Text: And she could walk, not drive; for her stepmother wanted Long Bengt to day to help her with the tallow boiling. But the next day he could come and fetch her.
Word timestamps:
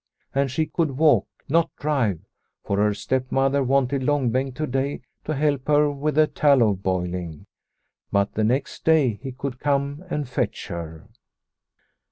And 0.33 0.49
she 0.49 0.65
could 0.65 0.97
walk, 0.97 1.27
not 1.47 1.69
drive; 1.75 2.21
for 2.63 2.77
her 2.77 2.91
stepmother 2.91 3.63
wanted 3.63 4.01
Long 4.01 4.31
Bengt 4.31 4.55
to 4.55 4.65
day 4.65 5.01
to 5.25 5.35
help 5.35 5.67
her 5.67 5.91
with 5.91 6.15
the 6.15 6.25
tallow 6.25 6.73
boiling. 6.73 7.45
But 8.11 8.33
the 8.33 8.43
next 8.43 8.83
day 8.83 9.19
he 9.21 9.31
could 9.31 9.59
come 9.59 10.03
and 10.09 10.27
fetch 10.27 10.69
her. 10.69 11.07